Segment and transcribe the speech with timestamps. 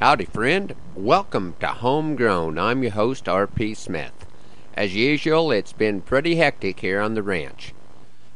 [0.00, 0.76] Howdy, friend.
[0.94, 2.56] Welcome to Homegrown.
[2.56, 3.74] I'm your host, R.P.
[3.74, 4.26] Smith.
[4.74, 7.74] As usual, it's been pretty hectic here on the ranch.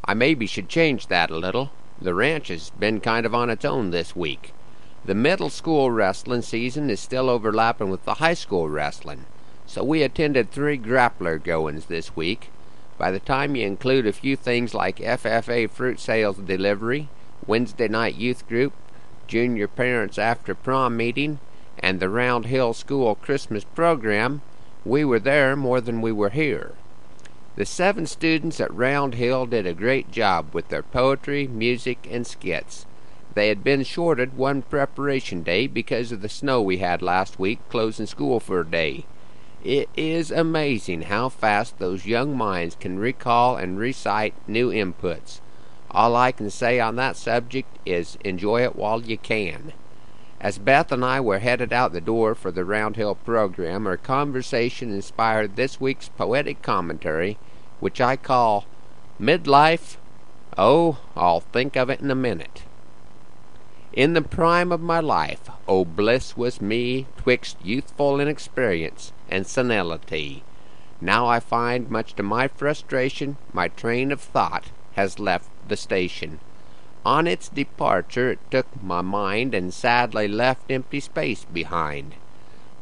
[0.05, 1.71] I maybe should change that a little.
[2.01, 4.53] The ranch has been kind of on its own this week.
[5.05, 9.27] The middle school wrestling season is still overlapping with the high school wrestling,
[9.65, 12.51] so we attended three grappler goings this week.
[12.99, 17.09] By the time you include a few things like FFA fruit sales delivery,
[17.47, 18.73] Wednesday night youth group,
[19.29, 21.39] junior parents after prom meeting,
[21.79, 24.43] and the Round Hill School Christmas program,
[24.85, 26.73] we were there more than we were here.
[27.55, 32.27] The seven students at Round Hill did a great job with their poetry, music, and
[32.27, 32.87] skits.
[33.35, 37.59] They had been shorted one preparation day because of the snow we had last week,
[37.69, 39.05] closing school for a day.
[39.65, 45.41] It is amazing how fast those young minds can recall and recite new inputs.
[45.91, 49.73] All I can say on that subject is enjoy it while you can.
[50.43, 53.97] As Beth and I were headed out the door for the Round Hill program, our
[53.97, 57.39] conversation inspired this week's poetic commentary,
[57.79, 58.67] which I call
[59.21, 59.99] Midlife.
[60.59, 62.65] Oh, I'll think of it in a minute.
[63.93, 70.43] In the prime of my life, oh bliss was me, twixt youthful inexperience and senility.
[71.01, 76.41] Now I find, much to my frustration, my train of thought has left the station.
[77.05, 82.15] On its departure it took my mind and sadly left empty space behind.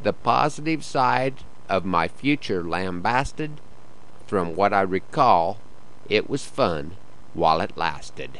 [0.03, 1.37] The positive side
[1.69, 3.61] of my future lambasted.
[4.27, 5.59] From what I recall,
[6.09, 6.97] it was fun
[7.33, 8.39] while it lasted.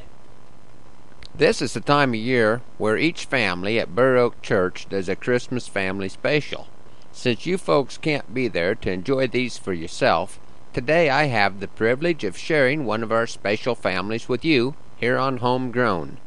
[1.35, 5.17] This is the time of year where each family at Burr Oak Church does a
[5.17, 6.69] Christmas family special.
[7.13, 10.39] Since you folks can't be there to enjoy these for yourself,
[10.75, 15.17] today I have the privilege of sharing one of our special families with you here
[15.17, 16.19] on Homegrown.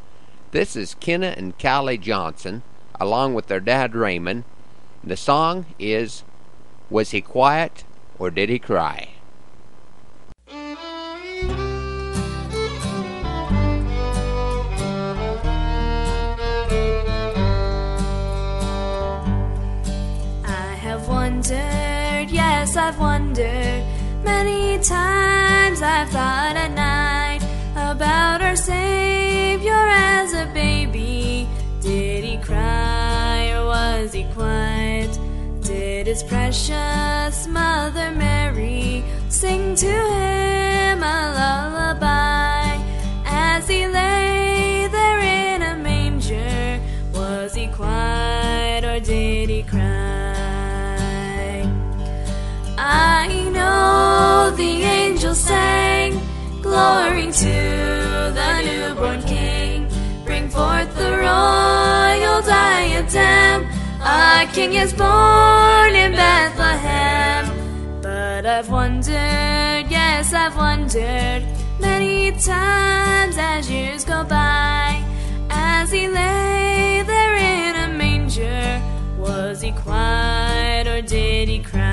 [0.50, 2.64] This is Kenna and Callie Johnson,
[3.00, 4.46] along with their dad Raymond.
[5.04, 6.24] The song is
[6.90, 7.84] Was He Quiet
[8.18, 9.10] or Did He Cry?
[20.46, 23.84] I have wondered, yes, I've wondered
[24.24, 25.84] many times.
[25.84, 26.56] I've thought
[34.34, 35.20] quiet?
[35.62, 42.78] Did his precious mother Mary sing to him a lullaby
[43.26, 46.80] as he lay there in a manger?
[47.14, 49.84] Was he quiet or did he cry?
[52.78, 56.20] I know the angels sang,
[56.62, 58.03] Glory to
[64.44, 67.46] A king is born in Bethlehem.
[68.02, 71.48] But I've wondered, yes, I've wondered
[71.80, 75.02] many times as years go by.
[75.50, 78.82] As he lay there in a manger,
[79.18, 81.93] was he quiet or did he cry?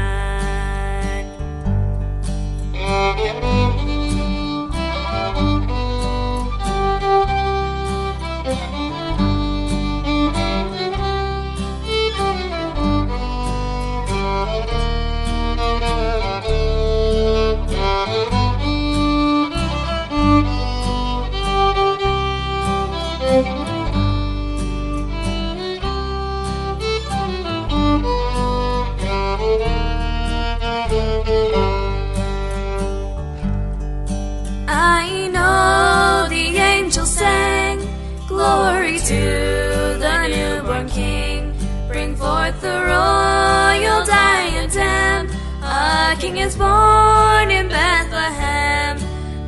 [46.10, 48.98] A king is born in Bethlehem.